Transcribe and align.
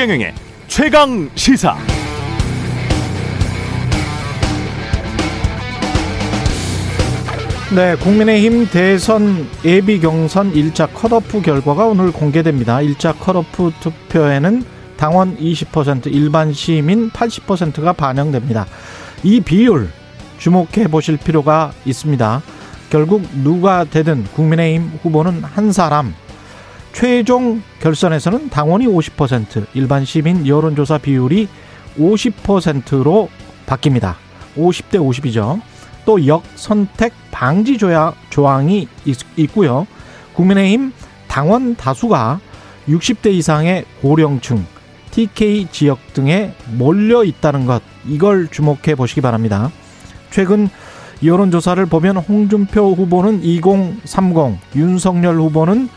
최경영의 0.00 0.32
최강 0.66 1.28
시사. 1.34 1.76
네, 7.76 7.94
국민의힘 7.96 8.70
대선 8.70 9.46
예비 9.62 10.00
경선 10.00 10.54
1차 10.54 10.88
컷오프 10.94 11.42
결과가 11.42 11.84
오늘 11.84 12.12
공개됩니다. 12.12 12.78
1차 12.78 13.18
컷오프 13.18 13.72
투표에는 13.80 14.64
당원 14.96 15.36
20%, 15.36 16.06
일반 16.06 16.54
시민 16.54 17.10
80%가 17.10 17.92
반영됩니다. 17.92 18.64
이 19.22 19.42
비율 19.42 19.90
주목해 20.38 20.88
보실 20.90 21.18
필요가 21.18 21.72
있습니다. 21.84 22.40
결국 22.88 23.28
누가 23.44 23.84
되든 23.84 24.24
국민의힘 24.32 24.98
후보는 25.02 25.44
한 25.44 25.72
사람. 25.72 26.14
최종 26.92 27.62
결선에서는 27.80 28.50
당원이 28.50 28.86
50%, 28.86 29.66
일반 29.74 30.04
시민 30.04 30.46
여론조사 30.46 30.98
비율이 30.98 31.48
50%로 31.98 33.28
바뀝니다. 33.66 34.14
50대 34.56 34.98
50이죠. 34.98 35.60
또 36.04 36.26
역선택 36.26 37.12
방지 37.30 37.78
조항이 38.30 38.88
있고요. 39.36 39.86
국민의힘 40.34 40.92
당원 41.28 41.76
다수가 41.76 42.40
60대 42.88 43.32
이상의 43.32 43.84
고령층, 44.02 44.66
TK 45.12 45.68
지역 45.70 46.12
등에 46.12 46.54
몰려 46.76 47.22
있다는 47.24 47.66
것, 47.66 47.82
이걸 48.08 48.48
주목해 48.48 48.94
보시기 48.96 49.20
바랍니다. 49.20 49.70
최근 50.30 50.68
여론조사를 51.22 51.84
보면 51.86 52.16
홍준표 52.16 52.94
후보는 52.94 53.44
2030, 53.44 54.58
윤석열 54.74 55.36
후보는 55.36 55.88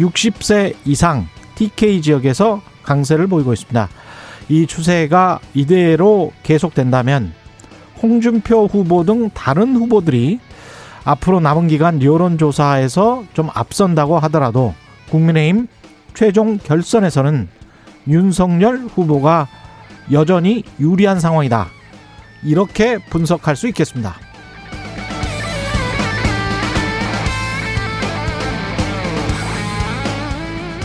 60세 0.00 0.74
이상 0.84 1.26
TK 1.54 2.02
지역에서 2.02 2.62
강세를 2.82 3.26
보이고 3.26 3.52
있습니다. 3.52 3.88
이 4.48 4.66
추세가 4.66 5.38
이대로 5.54 6.32
계속된다면 6.42 7.32
홍준표 8.02 8.66
후보 8.66 9.04
등 9.04 9.30
다른 9.30 9.76
후보들이 9.76 10.40
앞으로 11.04 11.40
남은 11.40 11.68
기간 11.68 12.02
여론조사에서 12.02 13.24
좀 13.32 13.48
앞선다고 13.52 14.18
하더라도 14.20 14.74
국민의힘 15.10 15.68
최종 16.14 16.58
결선에서는 16.58 17.48
윤석열 18.08 18.78
후보가 18.78 19.48
여전히 20.12 20.64
유리한 20.80 21.20
상황이다. 21.20 21.68
이렇게 22.42 22.98
분석할 22.98 23.54
수 23.54 23.68
있겠습니다. 23.68 24.16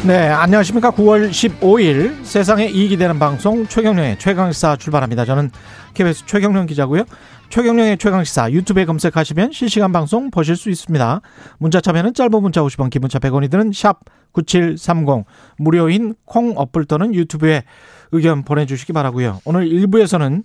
네, 0.06 0.28
안녕하십니까. 0.28 0.92
9월 0.92 1.32
15일 1.32 2.24
세상에 2.24 2.68
이익이 2.68 2.96
되는 2.96 3.18
방송 3.18 3.66
최경령의 3.66 4.20
최강시사 4.20 4.76
출발합니다. 4.76 5.26
저는 5.26 5.50
KBS 5.96 6.28
최경령 6.28 6.68
기자고요. 6.68 7.06
최경령의 7.50 7.98
최강시사 7.98 8.52
유튜브에 8.52 8.86
검색하시면 8.86 9.52
실시간 9.52 9.92
방송 9.92 10.30
보실 10.30 10.58
수 10.58 10.70
있습니다. 10.70 11.22
문자 11.58 11.82
참여는 11.82 12.14
짧은 12.14 12.40
문자 12.40 12.62
50원, 12.62 12.92
기본차 12.92 13.18
100원이 13.18 13.50
드는 13.50 13.72
샵 13.74 14.02
9730 14.34 15.26
무료인 15.58 16.14
콩 16.26 16.54
어플 16.56 16.86
또는 16.86 17.16
유튜브에 17.16 17.64
의견 18.12 18.44
보내주시기 18.44 18.94
바라고요. 18.94 19.40
오늘 19.44 19.68
1부에서는 19.68 20.44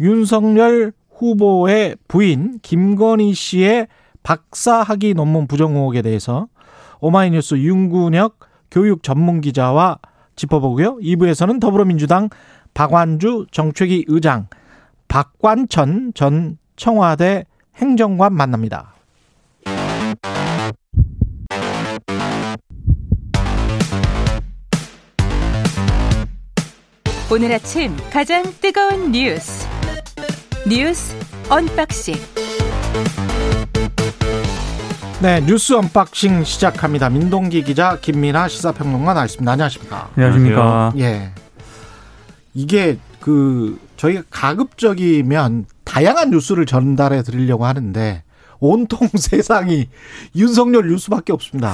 윤석열 0.00 0.94
후보의 1.16 1.96
부인 2.08 2.60
김건희 2.62 3.34
씨의 3.34 3.88
박사학위 4.22 5.12
논문 5.12 5.48
부정 5.48 5.76
의혹에 5.76 6.00
대해서 6.00 6.48
오마이뉴스 7.00 7.56
윤군혁 7.56 8.51
교육 8.72 9.02
전문 9.02 9.42
기자와 9.42 9.98
짚어보고요. 10.34 10.96
2부에서는 10.96 11.60
더불어민주당 11.60 12.30
박완주 12.72 13.46
정책위 13.52 14.06
의장, 14.08 14.48
박관천 15.08 16.12
전 16.14 16.56
청와대 16.74 17.44
행정관 17.76 18.32
만납니다. 18.32 18.94
오늘 27.30 27.52
아침 27.52 27.94
가장 28.10 28.42
뜨거운 28.60 29.12
뉴스 29.12 29.66
뉴스 30.68 31.14
unboxing 31.48 32.14
네, 35.22 35.40
뉴스 35.46 35.74
unboxing 35.74 36.42
시작합니다. 36.42 37.08
민동기 37.08 37.62
기자, 37.62 37.96
김민하 38.00 38.48
시사평론가 38.48 39.14
나와 39.14 39.23
있습니다. 39.23 39.52
안녕하십니까? 39.52 40.08
안녕하십니까? 40.16 40.92
예. 40.98 41.30
이게 42.54 42.98
그 43.20 43.78
저희가 43.96 44.22
가급적이면 44.30 45.66
다양한 45.84 46.30
뉴스를 46.30 46.66
전달해 46.66 47.22
드리려고 47.22 47.66
하는데 47.66 48.24
온통 48.58 49.06
세상이 49.14 49.86
윤석열 50.34 50.88
뉴스밖에 50.88 51.32
없습니다. 51.32 51.72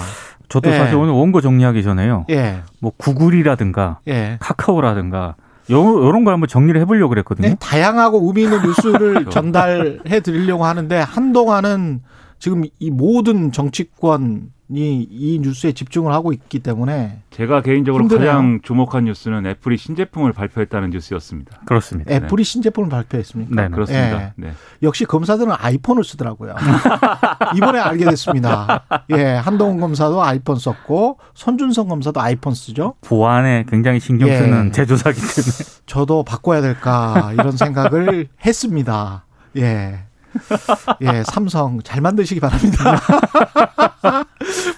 저도 0.50 0.70
예. 0.70 0.76
사실 0.76 0.96
오늘 0.96 1.14
원고 1.14 1.40
정리하기 1.40 1.82
전에요. 1.82 2.26
예. 2.28 2.58
뭐 2.80 2.92
구글이라든가 2.98 4.00
예. 4.08 4.36
카카오라든가 4.40 5.36
요런 5.70 6.24
걸 6.24 6.34
한번 6.34 6.48
정리를 6.48 6.78
해보려고 6.82 7.08
그랬거든요. 7.08 7.48
네, 7.48 7.56
다양하고 7.58 8.26
의미 8.26 8.42
있는 8.42 8.60
뉴스를 8.66 9.30
전달해 9.30 10.20
드리려고 10.20 10.66
하는데 10.66 10.98
한동안은 10.98 12.02
지금 12.38 12.64
이 12.78 12.90
모든 12.90 13.52
정치권 13.52 14.52
이 14.70 15.38
뉴스에 15.40 15.72
집중을 15.72 16.12
하고 16.12 16.32
있기 16.32 16.58
때문에 16.58 17.22
제가 17.30 17.62
개인적으로 17.62 18.04
힘드네요. 18.04 18.26
가장 18.26 18.60
주목한 18.62 19.04
뉴스는 19.04 19.46
애플이 19.46 19.78
신제품을 19.78 20.34
발표했다는 20.34 20.90
뉴스였습니다. 20.90 21.60
그렇습니다. 21.64 22.12
애플이 22.12 22.44
네. 22.44 22.50
신제품을 22.50 22.90
발표했습니까? 22.90 23.62
네, 23.62 23.68
그렇습니다. 23.70 24.18
네. 24.18 24.32
네. 24.36 24.52
역시 24.82 25.06
검사들은 25.06 25.54
아이폰을 25.56 26.04
쓰더라고요. 26.04 26.54
이번에 27.56 27.78
알게 27.78 28.04
됐습니다. 28.04 28.84
예, 29.16 29.24
한동훈 29.24 29.80
검사도 29.80 30.22
아이폰 30.22 30.58
썼고 30.58 31.18
손준성 31.32 31.88
검사도 31.88 32.20
아이폰 32.20 32.52
쓰죠. 32.52 32.94
보안에 33.00 33.64
굉장히 33.68 34.00
신경 34.00 34.28
쓰는 34.28 34.66
예. 34.66 34.72
제조사기 34.72 35.16
때문에 35.18 35.82
저도 35.86 36.24
바꿔야 36.24 36.60
될까 36.60 37.30
이런 37.32 37.52
생각을 37.52 38.28
했습니다. 38.44 39.24
예. 39.56 40.07
예, 41.02 41.22
삼성 41.26 41.80
잘 41.82 42.00
만드시기 42.00 42.40
바랍니다. 42.40 43.00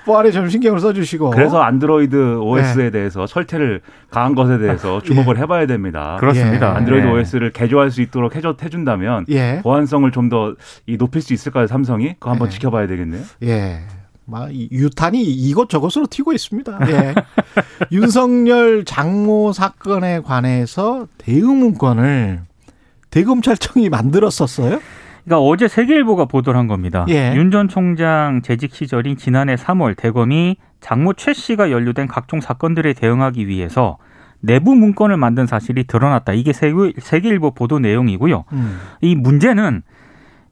보안에 0.06 0.30
좀 0.30 0.48
신경을 0.48 0.80
써주시고. 0.80 1.30
그래서 1.30 1.60
안드로이드 1.60 2.38
OS에 2.38 2.84
네. 2.84 2.90
대해서 2.90 3.26
철퇴를 3.26 3.80
가한 4.10 4.34
것에 4.34 4.58
대해서 4.58 5.00
주목을 5.04 5.36
예. 5.36 5.42
해봐야 5.42 5.66
됩니다. 5.66 6.16
그렇습니다. 6.18 6.70
예. 6.70 6.76
안드로이드 6.76 7.06
예. 7.06 7.10
OS를 7.10 7.52
개조할 7.52 7.90
수 7.90 8.00
있도록 8.02 8.34
해줘, 8.34 8.56
해준다면 8.62 9.26
예. 9.28 9.60
보안성을 9.62 10.10
좀 10.12 10.30
더 10.30 10.54
높일 10.96 11.22
수 11.22 11.32
있을까요, 11.34 11.66
삼성이? 11.66 12.14
그거 12.14 12.30
한번 12.30 12.46
예. 12.46 12.52
지켜봐야 12.52 12.86
되겠네요. 12.86 13.22
예. 13.42 13.80
막 14.26 14.48
유탄이 14.54 15.20
이것저것으로 15.24 16.06
튀고 16.08 16.32
있습니다. 16.32 16.78
예. 16.88 17.14
윤석열 17.90 18.84
장모 18.84 19.52
사건에 19.52 20.20
관해서 20.20 21.08
대응 21.18 21.58
문건을 21.58 22.42
대검찰청이 23.10 23.88
만들었었어요? 23.88 24.78
그러니까 25.24 25.40
어제 25.40 25.68
세계일보가 25.68 26.26
보도를 26.26 26.58
한 26.58 26.66
겁니다. 26.66 27.04
예. 27.08 27.34
윤전 27.34 27.68
총장 27.68 28.42
재직 28.42 28.74
시절인 28.74 29.16
지난해 29.16 29.54
3월 29.54 29.96
대검이 29.96 30.56
장모 30.80 31.14
최 31.14 31.32
씨가 31.32 31.70
연루된 31.70 32.08
각종 32.08 32.40
사건들에 32.40 32.94
대응하기 32.94 33.46
위해서 33.46 33.98
내부 34.40 34.74
문건을 34.74 35.16
만든 35.16 35.46
사실이 35.46 35.84
드러났다. 35.84 36.32
이게 36.32 36.52
세계, 36.52 37.28
일보 37.28 37.52
보도 37.52 37.78
내용이고요. 37.78 38.44
음. 38.52 38.80
이 39.02 39.14
문제는 39.14 39.82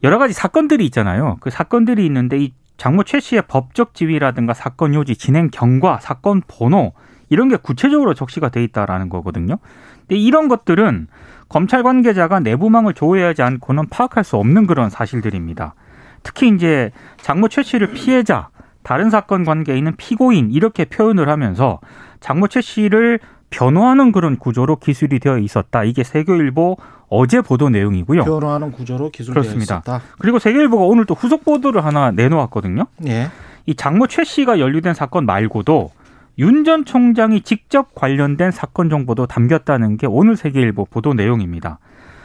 여러 0.04 0.18
가지 0.18 0.34
사건들이 0.34 0.84
있잖아요. 0.87 1.38
그 1.40 1.50
사건들이 1.50 2.04
있는데 2.06 2.38
이 2.38 2.52
장모 2.76 3.04
최 3.04 3.19
씨의 3.19 3.43
법적 3.48 3.94
지위라든가 3.94 4.54
사건 4.54 4.94
요지, 4.94 5.16
진행 5.16 5.48
경과, 5.50 5.98
사건 5.98 6.43
번호 6.46 6.93
이런 7.28 7.48
게 7.48 7.56
구체적으로 7.56 8.14
적시가 8.14 8.48
돼 8.48 8.62
있다라는 8.64 9.08
거거든요. 9.08 9.58
근데 10.00 10.16
이런 10.16 10.48
것들은 10.48 11.08
검찰 11.48 11.82
관계자가 11.82 12.40
내부망을 12.40 12.94
조회하지 12.94 13.42
않고는 13.42 13.88
파악할 13.88 14.25
수 14.25 14.36
없는 14.36 14.66
그런 14.66 14.90
사실들입니다. 14.90 15.75
특히 16.22 16.48
이제 16.48 16.90
장모 17.19 17.48
최 17.48 17.62
씨를 17.62 17.92
피해자, 17.92 18.48
다른 18.82 19.10
사건 19.10 19.44
관계에 19.44 19.76
있는 19.76 19.94
피고인 19.96 20.50
이렇게 20.50 20.84
표현을 20.84 21.28
하면서 21.28 21.80
장모 22.20 22.48
최 22.48 22.60
씨를 22.60 23.20
변호하는 23.50 24.12
그런 24.12 24.36
구조로 24.36 24.76
기술이 24.76 25.20
되어 25.20 25.38
있었다. 25.38 25.84
이게 25.84 26.04
세계일보 26.04 26.76
어제 27.08 27.40
보도 27.40 27.70
내용이고요. 27.70 28.24
변호하는 28.24 28.72
구조로 28.72 29.10
기술되어 29.10 29.42
그렇습니다. 29.42 29.76
있었다. 29.76 30.02
그리고 30.19 30.38
세계일보가 30.38 30.84
오늘 30.84 31.06
또 31.06 31.14
후속 31.14 31.44
보도를 31.44 31.84
하나 31.84 32.10
내놓았거든요. 32.10 32.86
예. 33.06 33.31
이 33.64 33.74
장모 33.74 34.06
최 34.08 34.24
씨가 34.24 34.58
연루된 34.58 34.94
사건 34.94 35.24
말고도 35.24 35.90
윤 36.38 36.64
전 36.64 36.85
총장이 36.85 37.40
직접 37.40 37.94
관련된 37.94 38.50
사건 38.50 38.88
정보도 38.90 39.26
담겼다는 39.26 39.96
게 39.96 40.06
오늘 40.06 40.37
세계일보 40.37 40.87
보도 40.87 41.14
내용입니다. 41.14 41.79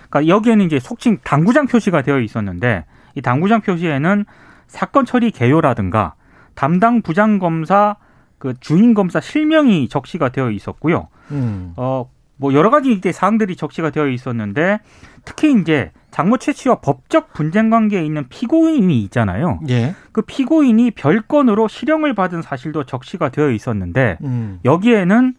그러니까 0.10 0.34
여기에는 0.34 0.66
이제 0.66 0.80
속칭 0.80 1.20
당구장 1.24 1.66
표시가 1.66 2.04
되어 2.04 2.20
있었는데 2.20 2.86
이 3.16 3.22
당구장 3.22 3.62
표시에는 3.62 4.26
사건 4.68 5.06
처리 5.06 5.32
개요라든가 5.32 6.16
담당 6.54 7.02
부장 7.02 7.40
검사 7.40 7.96
그 8.38 8.54
주인 8.60 8.94
검사 8.94 9.20
실명이 9.20 9.88
적시가 9.88 10.30
되어 10.30 10.52
있었고요. 10.52 11.08
음. 11.32 11.74
어뭐 11.76 12.10
뭐 12.38 12.54
여러 12.54 12.70
가지 12.70 12.92
이제 12.92 13.12
사항들이 13.12 13.56
적시가 13.56 13.90
되어 13.90 14.08
있었는데 14.10 14.80
특히 15.26 15.54
이제 15.60 15.92
장모 16.14 16.38
최 16.38 16.54
씨와 16.54 16.76
법적 16.76 17.34
분쟁 17.34 17.72
관계에 17.72 18.06
있는 18.06 18.28
피고인이 18.30 19.02
있잖아요. 19.06 19.60
예. 19.70 19.96
그 20.12 20.22
피고인이 20.22 20.92
별건으로 20.92 21.68
실형을 21.68 22.14
받은 22.14 22.44
사실도 22.44 22.84
적시가 22.84 23.30
되어 23.30 23.50
있었는데 23.50 24.20
음. 24.22 24.60
여기에는 24.64 25.34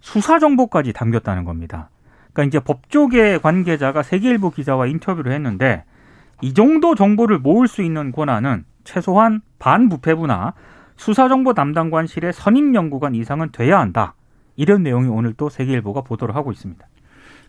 수사 0.00 0.38
정보까지 0.38 0.94
담겼다는 0.94 1.44
겁니다. 1.44 1.90
그러니까 2.32 2.44
이제 2.44 2.58
법조계 2.58 3.38
관계자가 3.38 4.02
세계일보 4.02 4.52
기자와 4.52 4.86
인터뷰를 4.86 5.30
했는데 5.32 5.84
이 6.40 6.54
정도 6.54 6.94
정보를 6.94 7.38
모을 7.38 7.68
수 7.68 7.82
있는 7.82 8.10
권한은 8.10 8.64
최소한 8.84 9.42
반부패부나 9.58 10.54
수사정보 10.96 11.52
담당관실의 11.52 12.32
선임 12.32 12.74
연구관 12.74 13.14
이상은 13.14 13.50
돼야 13.52 13.78
한다. 13.78 14.14
이런 14.56 14.82
내용이 14.82 15.08
오늘 15.08 15.34
또 15.34 15.50
세계일보가 15.50 16.00
보도를 16.00 16.34
하고 16.34 16.50
있습니다. 16.50 16.86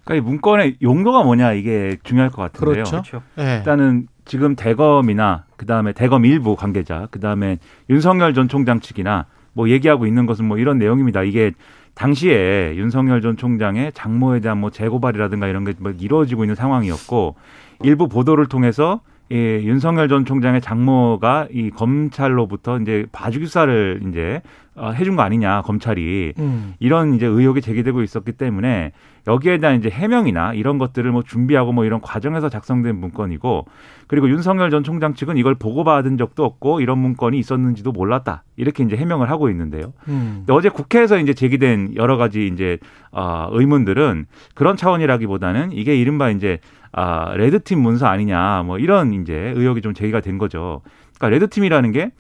그러니까 0.06 0.16
이 0.16 0.22
문건의 0.32 0.78
용도가 0.82 1.24
뭐냐 1.24 1.54
이게 1.54 1.98
중요할 2.04 2.30
것 2.30 2.42
같은데요. 2.44 2.84
그렇죠. 2.84 2.92
그렇죠. 2.92 3.22
네. 3.36 3.58
일단은 3.58 4.08
지금 4.24 4.56
대검이나 4.56 5.46
그다음에 5.58 5.94
대검 5.94 6.26
일부 6.26 6.56
관계자, 6.56 7.08
그다음에 7.12 7.58
윤석열 7.90 8.34
전 8.34 8.48
총장 8.48 8.80
측이나 8.80 9.26
뭐 9.54 9.70
얘기하고 9.70 10.06
있는 10.08 10.26
것은 10.26 10.46
뭐 10.46 10.58
이런 10.58 10.78
내용입니다. 10.78 11.24
이게 11.24 11.52
당시에 11.96 12.74
윤석열 12.76 13.22
전 13.22 13.38
총장의 13.38 13.92
장모에 13.94 14.40
대한 14.42 14.60
뭐 14.60 14.70
재고발이라든가 14.70 15.48
이런 15.48 15.64
게 15.64 15.74
뭐 15.80 15.92
이루어지고 15.92 16.44
있는 16.44 16.56
상황이었고 16.56 17.36
일부 17.84 18.08
보도를 18.08 18.48
통해서 18.48 19.02
예, 19.32 19.64
윤석열 19.64 20.08
전 20.08 20.24
총장의 20.24 20.62
장모가 20.62 21.48
이 21.52 21.72
검찰로부터 21.72 22.80
이제 22.80 23.06
봐주기 23.12 23.48
수사를 23.48 24.02
이제 24.08 24.42
어, 24.76 24.92
해준 24.92 25.16
거 25.16 25.24
아니냐 25.24 25.62
검찰이 25.62 26.34
음. 26.38 26.74
이런 26.80 27.16
이제 27.16 27.26
의혹이 27.26 27.62
제기되고 27.62 28.04
있었기 28.04 28.34
때문에 28.34 28.92
여기에 29.26 29.58
대한 29.58 29.78
이제 29.78 29.90
해명이나 29.90 30.54
이런 30.54 30.78
것들을 30.78 31.10
뭐 31.12 31.24
준비하고 31.24 31.72
뭐 31.72 31.86
이런 31.86 32.02
과정에서 32.02 32.50
작성된 32.50 32.96
문건이고 32.98 33.66
그리고 34.08 34.30
윤석열 34.30 34.70
전 34.70 34.84
총장 34.84 35.16
측은 35.16 35.38
이걸 35.38 35.56
보고받은 35.56 36.18
적도 36.18 36.44
없고 36.44 36.82
이런 36.82 37.00
문건이 37.00 37.40
있었는지도 37.40 37.94
몰랐다 37.94 38.44
이렇게 38.58 38.84
이제 38.84 38.96
해명을 38.96 39.32
하고 39.32 39.50
있는데요. 39.50 39.94
음. 40.10 40.44
근데 40.46 40.54
어제 40.54 40.70
국회에서 40.70 41.18
이제 41.18 41.34
제기된 41.34 41.94
여러 41.96 42.18
가지 42.18 42.46
이제 42.46 42.78
어, 43.12 43.48
의문들은 43.52 44.26
그런 44.54 44.76
차원이라기보다는 44.78 45.72
이게 45.72 45.96
이른바 45.96 46.30
이제 46.30 46.60
아, 46.98 47.34
레드팀 47.36 47.80
문서 47.80 48.08
아니냐 48.08 48.64
뭐 48.64 48.80
이런 48.80 49.12
이제 49.14 49.54
의혹이 49.56 49.82
좀 49.82 49.94
제기가 49.94 50.22
된 50.22 50.38
거죠. 50.38 50.82
그러니까 51.18 51.30
레드팀이라는 51.30 51.92
게 51.92 52.12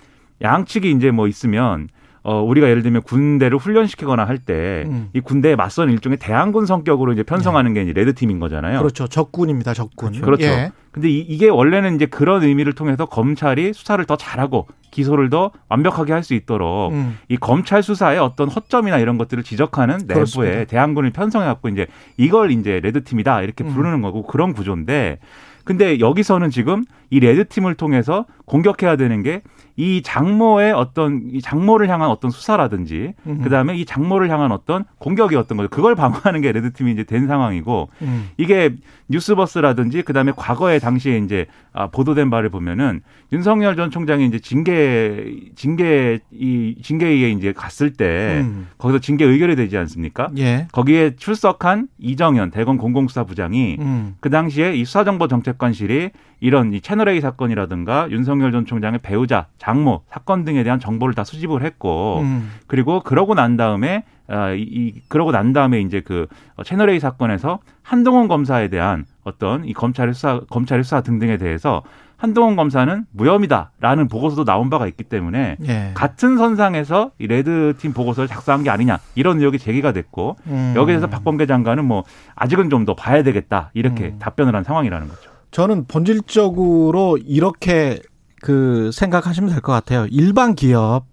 양측이 0.42 0.92
이제 0.92 1.12
뭐 1.12 1.27
있으면 1.30 1.88
어, 2.27 2.42
우리가 2.42 2.68
예를 2.69 2.81
들면 2.81 3.04
군대를 3.04 3.60
훈련시키거나 3.60 4.25
할 4.25 4.39
때이 4.39 4.86
음. 4.86 5.10
군대에 5.24 5.56
맞선 5.56 5.92
일종의 5.92 6.18
대항군 6.18 6.66
성격으로 6.66 7.13
이제 7.13 7.22
편성하는 7.22 7.75
게 7.75 7.83
이제 7.83 7.94
레드팀인 7.94 8.39
거잖아요. 8.39 8.80
그렇죠. 8.80 9.07
적군입니다. 9.07 9.75
적군. 9.75 10.13
그렇죠. 10.13 10.25
그렇죠. 10.25 10.45
예. 10.45 10.72
근데 10.92 11.07
이, 11.10 11.38
게 11.38 11.50
원래는 11.50 11.95
이제 11.95 12.07
그런 12.07 12.42
의미를 12.42 12.74
통해서 12.74 13.06
검찰이 13.06 13.74
수사를 13.74 14.04
더 14.06 14.16
잘하고 14.16 14.66
기소를 14.89 15.30
더 15.30 15.51
완벽하게 15.69 16.13
할 16.13 16.25
수 16.25 16.33
있도록 16.33 16.94
음. 16.94 17.19
이 17.30 17.38
검찰 17.38 17.83
수사의 17.83 18.18
어떤 18.18 18.50
허점이나 18.50 18.98
이런 18.98 19.19
것들을 19.19 19.44
지적하는 19.44 19.98
내부에 20.07 20.13
그렇습니다. 20.16 20.63
대항군을 20.63 21.12
편성해 21.12 21.45
갖고 21.45 21.69
이제 21.69 21.86
이걸 22.18 22.50
이제 22.50 22.80
레드팀이다 22.81 23.44
이렇게 23.44 23.63
음. 23.63 23.74
부르는 23.75 24.01
거고 24.01 24.24
그런 24.25 24.54
구조인데 24.54 25.19
근데 25.63 26.00
여기서는 26.00 26.50
지금 26.50 26.86
이 27.12 27.19
red 27.19 27.36
team을 27.36 27.75
통해서 27.75 28.25
공격해야 28.45 28.95
되는 28.95 29.22
게 29.22 29.42
이 29.77 30.01
장모의 30.01 30.72
어떤 30.72 31.30
이 31.31 31.42
장모를 31.42 31.89
향한 31.89 32.10
어떤 32.10 32.31
수사라든지 32.31 33.13
음. 33.27 33.42
그다음에 33.42 33.75
이 33.75 33.83
장모를 33.83 34.30
향한 34.30 34.51
어떤 34.51 34.86
공격이 35.00 35.36
어떤 35.36 35.57
거죠. 35.57 35.69
그걸 35.69 35.95
방어하는 35.95 36.42
게 36.42 36.51
red 36.54 36.72
team이 36.72 36.94
이제 36.94 37.04
된 37.04 37.27
상황이고 37.27 37.89
음. 38.01 38.30
이게 38.38 38.74
뉴스버스라든지 39.10 40.04
그다음에 40.04 40.31
과거에 40.36 40.80
당시에 40.80 41.18
이제 41.18 41.45
아, 41.74 41.88
보도된 41.88 42.30
바를 42.30 42.50
보면은 42.50 43.01
윤석열 43.33 43.75
전 43.75 43.92
총장이 43.92 44.25
이제 44.25 44.39
징계 44.39 45.25
징계 45.56 46.19
이 46.31 46.75
징계위에 46.81 47.31
이제 47.31 47.51
갔을 47.51 47.92
때 47.92 48.39
음. 48.42 48.68
거기서 48.77 49.00
징계 49.00 49.25
의결이 49.25 49.57
되지 49.57 49.77
않습니까? 49.77 50.30
예. 50.38 50.68
거기에 50.72 51.18
출석한 51.18 51.89
이정현 52.00 52.51
대검 52.51 52.77
공공수사부장이 52.77 53.77
음. 53.80 54.16
그 54.22 54.30
당시에 54.30 54.75
이 54.75 54.86
수사정보정책관실이 54.86 56.12
이런 56.40 56.74
이 56.74 56.82
채널 56.82 57.10
A 57.10 57.22
사건이라든가 57.22 58.10
윤석열 58.12 58.52
전 58.52 58.66
총장의 58.66 59.00
배우자, 59.02 59.48
장모 59.58 60.04
사건 60.10 60.44
등에 60.46 60.64
대한 60.64 60.80
정보를 60.80 61.14
다 61.14 61.24
수집을 61.24 61.64
했고 61.64 62.20
음. 62.22 62.52
그리고 62.68 63.02
그러고 63.02 63.34
난 63.36 63.58
다음에 63.58 64.04
아, 64.28 64.52
이, 64.52 64.62
이 64.62 64.94
그러고 65.08 65.32
난 65.32 65.54
다음에 65.54 65.82
이제 65.82 66.02
그 66.02 66.28
채널 66.64 66.90
A 66.90 67.00
사건에서 67.00 67.60
한동훈 67.84 68.28
검사에 68.28 68.68
대한 68.70 69.06
어떤 69.24 69.66
이 69.66 69.74
검찰의 69.74 70.14
수사 70.14 70.40
검찰의 70.50 70.84
수사 70.84 71.02
등등에 71.02 71.38
대해서 71.38 71.84
한동훈 72.18 72.56
검사는 72.56 73.06
무혐의다라는 73.12 74.08
보고서도 74.08 74.46
나온 74.46 74.70
바가 74.70 74.88
있기 74.88 75.04
때문에 75.04 75.58
예. 75.68 75.92
같은 75.96 76.38
선상에서 76.38 77.12
이 77.20 77.28
레드 77.28 77.74
팀 77.78 77.92
보고서를 77.94 78.28
작성한 78.30 78.64
게 78.64 78.70
아니냐 78.70 79.00
이런 79.16 79.40
의혹이 79.40 79.60
제기가 79.60 79.92
됐고 79.92 80.38
음. 80.48 80.74
여기에서 80.78 81.08
박범계 81.08 81.46
장관은 81.46 81.86
뭐 81.86 82.04
아직은 82.36 82.70
좀 82.70 82.86
더 82.86 82.94
봐야 82.96 83.24
되겠다 83.24 83.72
이렇게 83.74 84.06
음. 84.06 84.20
답변을 84.20 84.56
한 84.56 84.64
상황이라는 84.64 85.08
거죠. 85.08 85.30
저는 85.56 85.86
본질적으로 85.86 87.16
이렇게 87.16 88.02
그 88.42 88.92
생각하시면 88.92 89.52
될 89.52 89.62
것 89.62 89.72
같아요. 89.72 90.06
일반 90.07 90.54
기업 90.54 91.06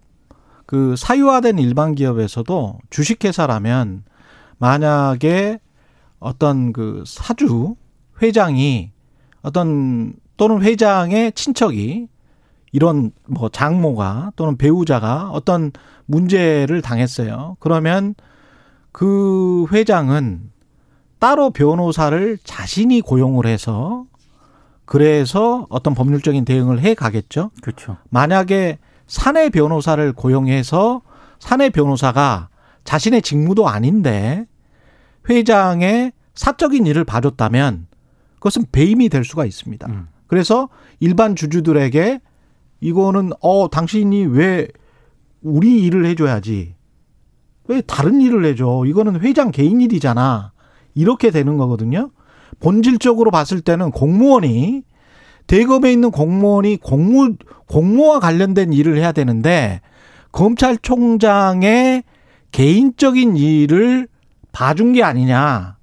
그 0.67 0.97
사유화된 0.97 1.61
일반 1.61 1.95
기업에서도 1.95 2.79
주식회사라면 2.91 4.03
만약에 4.59 5.61
어떤 6.19 6.73
그 6.73 7.05
사주 7.07 7.77
회장이 8.21 8.91
어떤 9.43 10.15
또는 10.37 10.61
회장의 10.61 11.31
친척이 11.35 12.09
이런 12.73 13.13
뭐 13.29 13.49
장모가 13.49 14.33
또는 14.35 14.57
배우자가 14.57 15.31
어떤 15.31 15.71
문제를 16.07 16.83
당했어요. 16.83 17.59
그러면 17.61 18.17
그 18.91 19.67
회장은 19.71 20.51
따로 21.21 21.51
변호사를 21.51 22.39
자신이 22.43 23.03
고용을 23.03 23.47
해서 23.47 24.07
그래서 24.85 25.67
어떤 25.71 25.95
법률적인 25.95 26.45
대응을 26.45 26.81
해 26.81 26.95
가겠죠. 26.95 27.51
그렇죠. 27.63 27.97
만약에 28.11 28.79
사내 29.07 29.51
변호사를 29.51 30.13
고용해서 30.13 31.03
사내 31.39 31.71
변호사가 31.71 32.49
자신의 32.85 33.23
직무도 33.23 33.69
아닌데 33.69 34.47
회장의 35.29 36.13
사적인 36.35 36.87
일을 36.87 37.05
봐줬다면 37.05 37.87
그것은 38.37 38.65
배임이 38.73 39.09
될 39.09 39.25
수가 39.25 39.45
있습니다. 39.45 39.87
음. 39.89 40.09
그래서 40.27 40.69
일반 40.99 41.37
주주들에게 41.37 42.21
이거는 42.81 43.33
어 43.41 43.69
당신이 43.69 44.27
왜 44.27 44.67
우리 45.43 45.83
일을 45.83 46.07
해줘야지 46.07 46.75
왜 47.69 47.81
다른 47.83 48.21
일을 48.21 48.45
해줘 48.45 48.85
이거는 48.87 49.21
회장 49.21 49.51
개인 49.51 49.81
일이잖아 49.81 50.53
이렇게 50.95 51.31
되는 51.31 51.57
거거든요. 51.57 52.11
본질적으로 52.63 53.31
봤을 53.31 53.61
때는 53.61 53.91
공무원이 53.91 54.85
대검에 55.49 55.93
있는 55.93 56.11
공무원이 56.11 56.77
공무 56.77 57.35
공무와 57.67 58.21
관련된 58.21 58.73
일을 58.73 58.97
해야 58.97 59.13
되는데 59.13 59.81
검찰총장의 60.31 62.05
개인적인 62.53 63.37
일을 63.37 64.09
봐준 64.53 64.93
게 64.93 65.03
아니냐. 65.03 65.77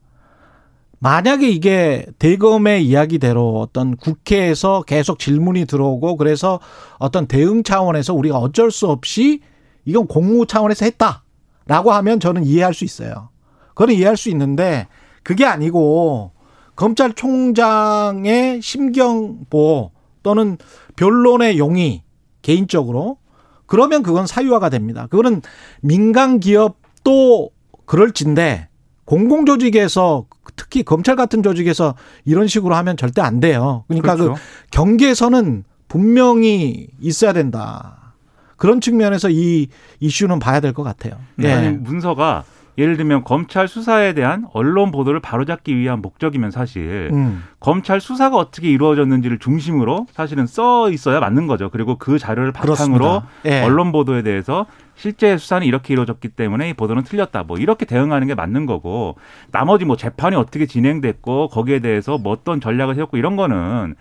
만약에 1.00 1.50
이게 1.50 2.06
대검의 2.20 2.86
이야기대로 2.86 3.60
어떤 3.60 3.96
국회에서 3.96 4.84
계속 4.84 5.20
질문이 5.20 5.66
들어오고 5.66 6.18
그래서 6.18 6.60
어떤 6.98 7.26
대응 7.26 7.64
차원에서 7.64 8.14
우리가 8.14 8.38
어쩔 8.38 8.72
수 8.72 8.88
없이 8.88 9.42
이건 9.86 10.08
공무 10.08 10.46
차원에서 10.46 10.86
했다라고 10.86 11.92
하면 11.92 12.20
저는 12.20 12.46
이해할 12.46 12.74
수 12.74 12.86
있어요. 12.86 13.30
그건 13.70 13.92
이해할 13.92 14.18
수 14.18 14.30
있는데 14.30 14.88
그게 15.24 15.46
아니고 15.46 16.32
검찰총장의 16.80 18.62
심경보 18.62 19.92
또는 20.24 20.58
변론의 20.96 21.60
용의 21.60 22.04
개인적으로 22.42 23.18
그러면 23.66 24.02
그건 24.02 24.26
사유화가 24.26 24.70
됩니다. 24.70 25.06
그거는 25.10 25.42
민간 25.82 26.40
기업도 26.40 27.50
그럴진데 27.86 28.70
공공조직에서 29.04 30.26
특히 30.56 30.84
검찰 30.84 31.18
같은 31.18 31.44
조직에서 31.44 31.96
이런 32.24 32.48
식으로 32.48 32.76
하면 32.76 32.96
절대 32.96 33.22
안 33.22 33.42
돼요. 33.42 33.84
그러니까 33.90 34.16
그 34.16 34.24
그렇죠. 34.24 34.42
그 34.42 34.68
경계선은 34.72 35.66
분명히 35.90 36.88
있어야 37.02 37.34
된다. 37.34 38.14
그런 38.56 38.80
측면에서 38.80 39.30
이 39.30 39.68
이슈는 40.00 40.40
봐야 40.40 40.62
될 40.62 40.74
것 40.74 40.84
같아요. 40.84 41.18
네. 41.36 41.60
네. 41.60 41.72
문서가 41.72 42.46
예를 42.80 42.96
들면 42.96 43.26
검찰 43.26 43.68
수사에 43.68 44.14
대한 44.14 44.46
언론 44.54 44.92
보도를 44.92 45.20
바로잡기 45.20 45.76
위한 45.76 46.02
목적이면 46.02 46.52
사실 46.52 47.10
음. 47.12 47.44
검찰 47.60 48.00
수사가 48.00 48.38
어떻게 48.38 48.70
이루어졌는지를 48.70 49.38
중심으로 49.38 50.08
사실은 50.14 50.48
써 50.48 50.90
있어야 50.90 51.20
맞는 51.20 51.46
거죠. 51.46 51.70
그리고 51.70 51.98
그 51.98 52.18
자료를 52.18 52.54
바탕으로 52.54 53.24
예. 53.46 53.62
언론 53.64 53.92
보도에 53.92 54.24
대해서 54.24 54.66
실제 55.00 55.38
수사는 55.38 55.66
이렇게 55.66 55.94
이루어졌기 55.94 56.28
때문에 56.28 56.70
이 56.70 56.74
보도는 56.74 57.04
틀렸다. 57.04 57.44
뭐 57.44 57.58
이렇게 57.58 57.86
대응하는 57.86 58.28
게 58.28 58.36
맞는 58.36 58.66
거고 58.66 59.16
나머지 59.50 59.86
뭐 59.86 59.96
재판이 59.96 60.36
어떻게 60.36 60.66
진행됐고 60.66 61.48
거기에 61.48 61.80
대해서 61.80 62.18
뭐 62.18 62.34
어떤 62.34 62.60
전략을 62.60 62.96
세웠고 62.96 63.16
이런 63.16 63.38
거는 63.38 63.96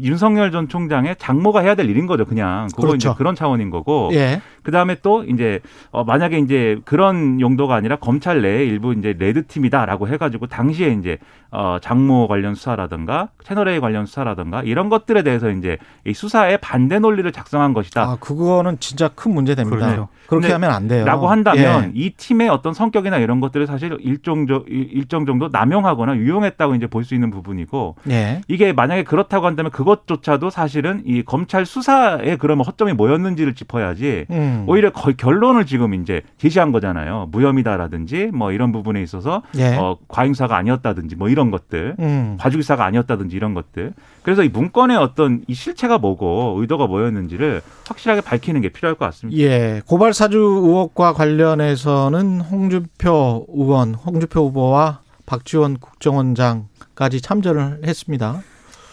윤석열 0.00 0.50
전 0.50 0.68
총장의 0.68 1.16
장모가 1.18 1.60
해야 1.60 1.74
될 1.74 1.88
일인 1.88 2.06
거죠, 2.06 2.24
그냥. 2.24 2.68
그거 2.68 2.88
그렇죠. 2.88 2.96
이제 2.96 3.14
그런 3.16 3.34
차원인 3.34 3.70
거고. 3.70 4.10
예. 4.12 4.40
그 4.62 4.70
다음에 4.70 4.96
또 5.02 5.24
이제 5.24 5.60
어 5.90 6.04
만약에 6.04 6.38
이제 6.38 6.78
그런 6.84 7.40
용도가 7.40 7.74
아니라 7.74 7.96
검찰 7.96 8.40
내에 8.40 8.64
일부 8.64 8.94
이제 8.94 9.14
레드 9.18 9.46
팀이다라고 9.46 10.08
해가지고 10.08 10.46
당시에 10.46 10.88
이제 10.92 11.18
어 11.50 11.78
장모 11.80 12.28
관련 12.28 12.54
수사라든가 12.54 13.28
채널 13.44 13.68
A 13.68 13.78
관련 13.78 14.06
수사라든가 14.06 14.62
이런 14.62 14.88
것들에 14.88 15.22
대해서 15.22 15.50
이제 15.50 15.76
이 16.06 16.14
수사에 16.14 16.56
반대 16.56 16.98
논리를 16.98 17.30
작성한 17.30 17.74
것이다. 17.74 18.02
아 18.02 18.16
그거는 18.18 18.78
진짜 18.80 19.08
큰 19.08 19.34
문제 19.34 19.54
됩니다. 19.54 20.08
그렇죠. 20.26 20.43
그렇게 20.48 20.52
하면 20.54 20.70
안 20.70 20.88
돼요. 20.88 21.04
라고 21.04 21.28
한다면 21.28 21.84
예. 21.84 21.90
이 21.94 22.10
팀의 22.10 22.48
어떤 22.48 22.74
성격이나 22.74 23.18
이런 23.18 23.40
것들을 23.40 23.66
사실 23.68 23.96
일정 24.00 24.46
일정 24.66 25.24
정도 25.26 25.48
남용하거나 25.52 26.16
유용했다고 26.16 26.74
이제 26.74 26.86
볼 26.88 27.04
수 27.04 27.14
있는 27.14 27.30
부분이고 27.30 27.96
예. 28.10 28.40
이게 28.48 28.72
만약에 28.72 29.04
그렇다고 29.04 29.46
한다면 29.46 29.70
그 29.70 29.84
그것조차도 29.84 30.48
사실은 30.50 31.02
이 31.04 31.22
검찰 31.22 31.66
수사에 31.66 32.36
그러면 32.36 32.64
허점이 32.64 32.94
뭐였는지를 32.94 33.54
짚어야지 33.54 34.26
음. 34.30 34.64
오히려 34.66 34.90
결론을 34.90 35.66
지금 35.66 35.92
이제 35.94 36.22
제시한 36.38 36.72
거잖아요. 36.72 37.28
무혐의다라든지 37.30 38.30
뭐 38.32 38.50
이런 38.52 38.72
부분에 38.72 39.02
있어서 39.02 39.42
예. 39.56 39.76
어, 39.76 39.98
과잉사가 40.08 40.56
아니었다든지 40.56 41.16
뭐 41.16 41.28
이런 41.28 41.50
것들, 41.50 41.96
음. 41.98 42.36
과주기사가 42.40 42.84
아니었다든지 42.86 43.36
이런 43.36 43.52
것들. 43.54 43.92
그래서 44.22 44.42
이 44.42 44.48
문건의 44.48 44.96
어떤 44.96 45.42
이 45.46 45.54
실체가 45.54 45.98
뭐고 45.98 46.56
의도가 46.60 46.86
뭐였는지를 46.86 47.60
확실하게 47.86 48.22
밝히는 48.22 48.62
게 48.62 48.70
필요할 48.70 48.94
것 48.96 49.04
같습니다. 49.04 49.38
예, 49.38 49.82
고발 49.86 50.14
사주 50.14 50.33
의혹과 50.38 51.12
관련해서는 51.12 52.40
홍준표 52.40 53.46
의원, 53.48 53.94
홍준표 53.94 54.48
후보와 54.48 55.00
박지원 55.26 55.78
국정원장까지 55.78 57.20
참전을 57.20 57.80
했습니다. 57.86 58.42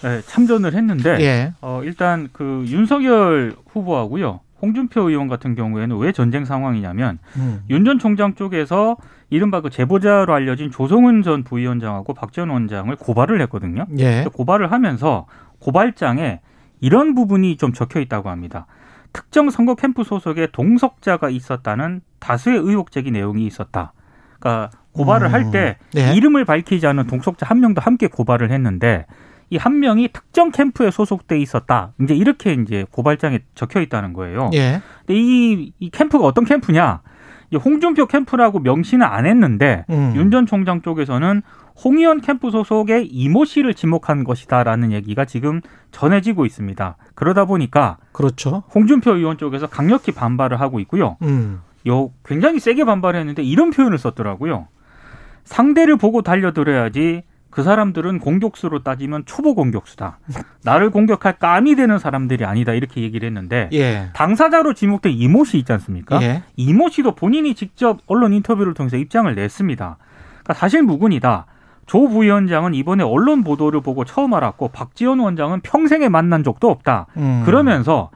네, 0.04 0.22
참전을 0.22 0.74
했는데 0.74 1.18
예. 1.22 1.54
어, 1.62 1.82
일단 1.84 2.30
그 2.32 2.66
윤석열 2.68 3.56
후보하고요. 3.68 4.40
홍준표 4.62 5.10
의원 5.10 5.28
같은 5.28 5.56
경우에는 5.56 5.98
왜 5.98 6.12
전쟁 6.12 6.46
상황이냐면 6.46 7.18
음. 7.36 7.64
윤전 7.70 8.00
총장 8.00 8.36
쪽에서 8.36 8.98
이른바 9.30 9.62
그 9.62 9.70
제보자로 9.70 10.34
알려진 10.34 10.70
조성은 10.72 11.24
전 11.24 11.44
부위원장하고 11.44 12.14
박지원 12.14 12.50
원장을 12.50 12.96
고발을 12.96 13.42
했거든요. 13.42 13.86
예. 13.98 14.26
고발을 14.32 14.72
하면서 14.72 15.26
고발장에 15.60 16.42
이런 16.80 17.16
부분이 17.16 17.58
좀 17.58 17.74
적혀 17.74 18.00
있다고 18.00 18.30
합니다. 18.30 18.66
특정 19.14 19.50
선거 19.50 19.76
캠프 19.76 20.04
소속의 20.04 20.50
동석자가 20.52 21.30
있었다는 21.30 22.02
다수의 22.20 22.58
의혹 22.60 22.92
제기 22.92 23.12
내용이 23.12 23.46
있었다. 23.46 23.94
그러니까 24.40 24.70
고발을 24.94 25.28
음. 25.28 25.34
할때 25.34 25.78
네. 25.94 26.16
이름을 26.16 26.46
밝히지 26.46 26.86
않은 26.88 27.08
동석자 27.08 27.46
한 27.46 27.60
명도 27.60 27.82
함께 27.82 28.08
고발을 28.08 28.52
했는데 28.52 29.06
이 29.52 29.58
한 29.58 29.80
명이 29.82 30.10
특정 30.14 30.50
캠프에 30.52 30.92
소속돼 30.92 31.38
있었다. 31.40 31.92
이제 32.02 32.16
이렇게 32.16 32.54
이제 32.54 32.86
고발장에 32.90 33.40
적혀 33.54 33.82
있다는 33.82 34.14
거예요. 34.14 34.50
예. 34.54 34.82
근데 35.06 35.20
이, 35.20 35.74
이 35.78 35.90
캠프가 35.90 36.26
어떤 36.26 36.46
캠프냐? 36.46 37.02
홍준표 37.54 38.06
캠프라고 38.06 38.60
명시는 38.60 39.06
안 39.06 39.26
했는데 39.26 39.84
음. 39.90 40.14
윤전 40.16 40.46
총장 40.46 40.82
쪽에서는 40.82 41.42
홍의원 41.84 42.22
캠프 42.22 42.52
소속의 42.52 43.08
이모 43.08 43.46
씨를 43.46 43.74
지목한 43.74 44.24
것이다라는 44.24 44.92
얘기가 44.92 45.26
지금 45.26 45.62
전해지고 45.92 46.46
있습니다. 46.46 46.98
그러다 47.16 47.46
보니까 47.46 47.98
그렇죠. 48.12 48.64
홍준표 48.74 49.16
의원 49.16 49.38
쪽에서 49.38 49.68
강력히 49.68 50.12
반발을 50.12 50.60
하고 50.60 50.80
있고요. 50.82 51.18
음. 51.24 51.62
요 51.88 52.12
굉장히 52.24 52.60
세게 52.60 52.86
반발했는데 52.86 53.44
이런 53.44 53.72
표현을 53.72 53.98
썼더라고요. 53.98 54.68
상대를 55.44 55.98
보고 55.98 56.22
달려들어야지 56.22 57.24
그 57.50 57.64
사람들은 57.64 58.20
공격수로 58.20 58.84
따지면 58.84 59.24
초보 59.26 59.56
공격수다. 59.56 60.20
나를 60.64 60.90
공격할 60.90 61.38
감이 61.38 61.76
되는 61.76 62.00
사람들이 62.00 62.46
아니다. 62.46 62.74
이렇게 62.74 63.02
얘기를 63.02 63.28
했는데 63.28 63.70
예. 63.74 64.10
당사자로 64.14 64.74
지목된 64.74 65.12
이모 65.12 65.44
씨 65.44 65.58
있지 65.58 65.74
않습니까? 65.74 66.22
예. 66.22 66.44
이모 66.56 66.90
씨도 66.90 67.16
본인이 67.16 67.54
직접 67.54 68.00
언론 68.08 68.34
인터뷰를 68.34 68.74
통해서 68.74 68.96
입장을 68.96 69.34
냈습니다. 69.36 69.98
그러니까 70.44 70.54
사실 70.54 70.82
무근이다. 70.84 71.46
조 71.86 72.08
부위원장은 72.08 72.74
이번에 72.74 73.04
언론 73.04 73.44
보도를 73.44 73.82
보고 73.82 74.06
처음 74.06 74.34
알았고 74.34 74.70
박지원 74.70 75.20
원장은 75.20 75.62
평생에 75.62 76.10
만난 76.10 76.44
적도 76.44 76.70
없다. 76.70 77.08
음. 77.18 77.44
그러면서 77.46 78.12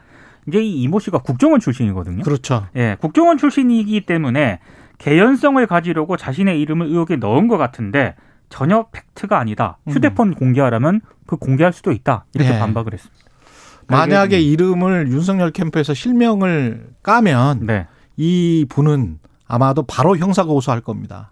이제 0.48 0.62
이 0.62 0.81
이모 0.84 1.00
씨가 1.00 1.19
국정원 1.19 1.60
출신이거든요. 1.60 2.24
그렇죠. 2.24 2.67
예, 2.75 2.98
국정원 3.00 3.38
출신이기 3.38 4.05
때문에 4.05 4.60
개연성을 4.98 5.65
가지려고 5.67 6.17
자신의 6.17 6.60
이름을 6.62 6.88
의혹에 6.88 7.15
넣은 7.15 7.48
것 7.48 7.57
같은데 7.57 8.15
전혀 8.50 8.86
팩트가 8.91 9.39
아니다. 9.39 9.77
음. 9.88 9.93
휴대폰 9.93 10.29
음. 10.29 10.34
공개하라면 10.36 11.01
그 11.25 11.38
공개할 11.38 11.74
수도 11.74 11.91
있다. 11.91 12.25
이렇게 12.34 12.51
네. 12.51 12.60
반박을 12.60 12.93
했습니다. 12.93 13.25
만약에 13.88 14.39
이름을 14.39 15.10
윤석열 15.10 15.51
캠프에서 15.51 15.93
실명을 15.93 16.89
까면 17.03 17.65
네. 17.65 17.88
이 18.17 18.65
분은 18.69 19.19
아마도 19.48 19.84
바로 19.84 20.17
형사 20.17 20.43
고소할 20.43 20.81
겁니다. 20.81 21.31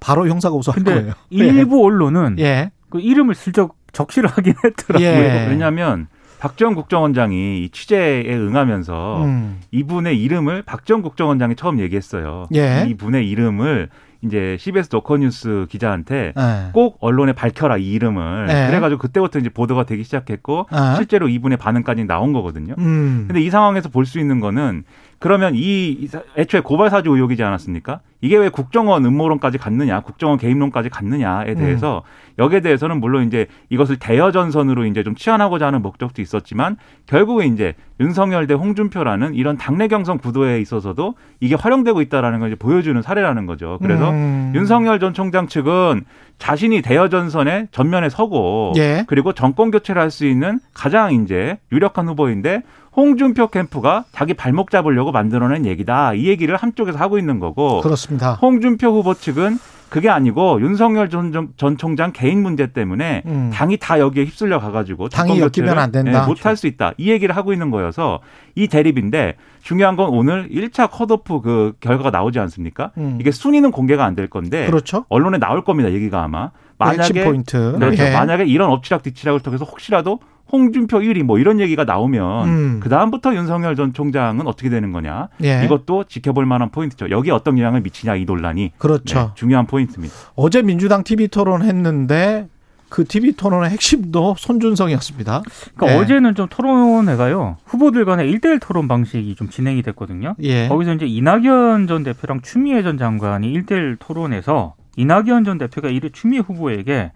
바로 0.00 0.26
형사 0.28 0.50
고소 0.50 0.72
할 0.72 0.82
거예요. 0.82 1.12
일부 1.30 1.76
네. 1.76 1.82
언론은 1.84 2.36
예. 2.38 2.70
그 2.88 3.00
이름을 3.00 3.34
슬쩍 3.34 3.76
적시를 3.92 4.28
하긴 4.28 4.54
했더라고요. 4.64 5.06
예. 5.08 5.46
왜냐하면 5.48 6.08
박지원 6.40 6.74
국정원장이 6.74 7.64
이 7.64 7.68
취재에 7.70 8.34
응하면서 8.34 9.24
음. 9.24 9.60
이분의 9.72 10.20
이름을 10.22 10.62
박지원 10.62 11.02
국정원장이 11.02 11.54
처음 11.54 11.78
얘기했어요. 11.80 12.46
예. 12.54 12.86
이분의 12.88 13.28
이름을 13.28 13.90
이제 14.22 14.56
CBS 14.58 14.88
노컷뉴스 14.92 15.66
기자한테 15.70 16.32
네. 16.36 16.68
꼭 16.72 16.98
언론에 17.00 17.32
밝혀라 17.32 17.78
이 17.78 17.90
이름을 17.92 18.46
네. 18.46 18.66
그래가지고 18.68 18.98
그때부터 19.00 19.38
이제 19.38 19.48
보도가 19.48 19.84
되기 19.84 20.04
시작했고 20.04 20.66
네. 20.70 20.96
실제로 20.96 21.28
이분의 21.28 21.56
반응까지 21.58 22.04
나온 22.04 22.32
거거든요. 22.34 22.74
음. 22.78 23.24
근데 23.28 23.40
이 23.42 23.48
상황에서 23.50 23.88
볼 23.88 24.04
수 24.04 24.18
있는 24.18 24.40
거는 24.40 24.84
그러면 25.20 25.52
이 25.54 26.08
애초에 26.36 26.62
고발 26.62 26.88
사주 26.88 27.10
의혹이지 27.10 27.42
않았습니까? 27.42 28.00
이게 28.22 28.36
왜 28.38 28.48
국정원 28.48 29.04
음모론까지 29.04 29.58
갔느냐, 29.58 30.00
국정원 30.00 30.38
개입론까지 30.38 30.88
갔느냐에 30.88 31.54
대해서 31.54 32.02
음. 32.04 32.42
여기에 32.42 32.60
대해서는 32.60 33.00
물론 33.00 33.26
이제 33.26 33.46
이것을 33.68 33.98
대여 33.98 34.32
전선으로 34.32 34.86
이제 34.86 35.02
좀 35.02 35.14
치환하고자 35.14 35.66
하는 35.66 35.82
목적도 35.82 36.22
있었지만 36.22 36.76
결국에 37.06 37.46
이제 37.46 37.74
윤석열 38.00 38.46
대 38.46 38.54
홍준표라는 38.54 39.34
이런 39.34 39.58
당내 39.58 39.88
경선 39.88 40.18
구도에 40.18 40.58
있어서도 40.60 41.14
이게 41.40 41.54
활용되고 41.54 42.00
있다라는 42.00 42.40
걸 42.40 42.48
이제 42.48 42.56
보여주는 42.56 43.00
사례라는 43.00 43.44
거죠. 43.44 43.78
그래서 43.82 44.10
음. 44.10 44.52
윤석열 44.54 45.00
전 45.00 45.12
총장 45.12 45.48
측은 45.48 46.04
자신이 46.38 46.80
대여 46.80 47.10
전선에 47.10 47.68
전면에 47.72 48.08
서고 48.08 48.72
예. 48.76 49.04
그리고 49.06 49.34
정권 49.34 49.70
교체를 49.70 50.00
할 50.00 50.10
수 50.10 50.26
있는 50.26 50.58
가장 50.74 51.12
이제 51.14 51.58
유력한 51.70 52.08
후보인데 52.08 52.62
홍준표 53.04 53.48
캠프가 53.48 54.04
자기 54.12 54.34
발목 54.34 54.70
잡으려고 54.70 55.10
만들어낸 55.10 55.64
얘기다. 55.64 56.12
이 56.14 56.26
얘기를 56.26 56.54
한쪽에서 56.56 56.98
하고 56.98 57.16
있는 57.18 57.40
거고. 57.40 57.80
그렇습니다. 57.80 58.34
홍준표 58.34 58.88
후보 58.88 59.14
측은 59.14 59.58
그게 59.88 60.08
아니고 60.08 60.60
윤석열 60.60 61.08
전, 61.08 61.32
전 61.56 61.76
총장 61.78 62.12
개인 62.12 62.42
문제 62.42 62.68
때문에 62.68 63.22
음. 63.26 63.50
당이 63.52 63.78
다 63.78 63.98
여기에 63.98 64.24
휩쓸려 64.26 64.60
가가지고 64.60 65.08
당이 65.08 65.40
엮이면 65.40 65.78
안 65.78 65.90
된다. 65.90 66.20
네, 66.20 66.26
못할 66.26 66.56
수 66.56 66.66
있다. 66.68 66.92
이 66.98 67.10
얘기를 67.10 67.34
하고 67.34 67.52
있는 67.54 67.70
거여서 67.72 68.20
이 68.54 68.68
대립인데 68.68 69.34
중요한 69.62 69.96
건 69.96 70.10
오늘 70.10 70.48
1차 70.50 70.90
컷오프 70.92 71.40
그 71.40 71.72
결과가 71.80 72.10
나오지 72.10 72.38
않습니까? 72.38 72.92
음. 72.98 73.16
이게 73.20 73.30
순위는 73.32 73.70
공개가 73.72 74.04
안 74.04 74.14
될 74.14 74.28
건데 74.28 74.66
그렇죠. 74.66 75.06
언론에 75.08 75.38
나올 75.38 75.64
겁니다. 75.64 75.90
얘기가 75.90 76.22
아마 76.22 76.50
만약에 76.78 77.24
포인트. 77.24 77.72
그렇죠. 77.78 78.04
예. 78.04 78.12
만약에 78.12 78.44
이런 78.44 78.70
엎치락 78.70 79.02
뒤치락을 79.02 79.40
통해서 79.40 79.64
혹시라도 79.64 80.20
홍준표 80.52 80.98
1위 80.98 81.22
뭐 81.22 81.38
이런 81.38 81.60
얘기가 81.60 81.84
나오면 81.84 82.48
음. 82.48 82.80
그 82.82 82.88
다음부터 82.88 83.34
윤석열 83.34 83.76
전 83.76 83.92
총장은 83.92 84.46
어떻게 84.46 84.68
되는 84.68 84.92
거냐 84.92 85.28
예. 85.44 85.64
이것도 85.64 86.04
지켜볼 86.04 86.46
만한 86.46 86.70
포인트죠. 86.70 87.10
여기 87.10 87.30
어떤 87.30 87.58
영향을 87.58 87.80
미치냐 87.80 88.16
이 88.16 88.24
논란이 88.24 88.72
그렇죠. 88.78 89.18
네, 89.18 89.28
중요한 89.34 89.66
포인트입니다. 89.66 90.14
어제 90.34 90.62
민주당 90.62 91.04
TV 91.04 91.28
토론했는데 91.28 92.48
그 92.90 93.04
TV 93.04 93.32
토론의 93.32 93.70
핵심도 93.70 94.34
손준성이었습니다. 94.36 95.42
그러니까 95.76 95.86
네. 95.86 96.04
어제는 96.04 96.34
좀 96.34 96.48
토론회가요 96.48 97.56
후보들 97.64 98.04
간의 98.04 98.28
일대일 98.28 98.58
토론 98.58 98.88
방식이 98.88 99.34
좀 99.36 99.48
진행이 99.48 99.82
됐거든요. 99.82 100.34
예. 100.42 100.68
거기서 100.68 100.94
이제 100.94 101.06
이낙연 101.06 101.86
전 101.86 102.02
대표랑 102.02 102.42
추미애 102.42 102.82
전 102.82 102.98
장관이 102.98 103.50
일대일 103.50 103.96
토론에서 103.98 104.74
이낙연 104.96 105.44
전 105.44 105.56
대표가 105.56 105.88
이를 105.88 106.10
추미애 106.10 106.40
후보에게 106.40 107.12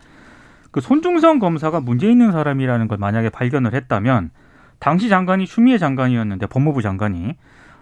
그 0.74 0.80
손중성 0.80 1.38
검사가 1.38 1.78
문제 1.78 2.10
있는 2.10 2.32
사람이라는 2.32 2.88
걸 2.88 2.98
만약에 2.98 3.28
발견을 3.28 3.74
했다면 3.74 4.30
당시 4.80 5.08
장관이 5.08 5.46
추미애 5.46 5.78
장관이었는데 5.78 6.46
법무부 6.48 6.82
장관이 6.82 7.36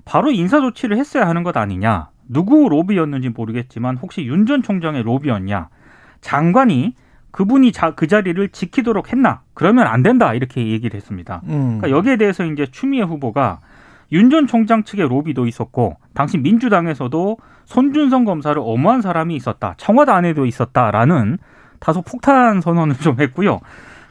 바로 0.05 0.31
인사 0.31 0.61
조치를 0.61 0.99
했어야 0.99 1.27
하는 1.27 1.43
것 1.43 1.57
아니냐. 1.57 2.11
누구 2.29 2.69
로비였는지 2.69 3.31
모르겠지만 3.31 3.97
혹시 3.97 4.27
윤 4.27 4.45
전 4.45 4.63
총장의 4.63 5.05
로비였냐. 5.05 5.71
장관이 6.21 6.95
그분이 7.31 7.73
자, 7.73 7.95
그 7.95 8.07
자리를 8.09 8.47
지키도록 8.51 9.11
했나? 9.11 9.41
그러면 9.55 9.87
안 9.87 10.03
된다 10.03 10.35
이렇게 10.35 10.67
얘기를 10.67 10.95
했습니다. 10.95 11.41
음. 11.45 11.79
그러니까 11.79 11.89
여기에 11.89 12.19
대해서 12.19 12.45
이제 12.45 12.67
추미애 12.67 13.05
후보가 13.05 13.61
윤 14.13 14.29
전 14.29 14.47
총장 14.47 14.85
측의 14.85 15.09
로비도 15.09 15.47
있었고 15.47 15.97
당시 16.13 16.37
민주당에서도 16.37 17.39
손준성 17.65 18.27
검사를 18.27 18.61
엄호한 18.63 19.01
사람이 19.01 19.35
있었다. 19.35 19.77
청와대 19.79 20.13
안에도 20.13 20.45
있었다라는 20.45 21.39
다소 21.83 22.03
폭탄 22.03 22.61
선언을 22.61 22.97
좀 22.97 23.21
했고요. 23.21 23.61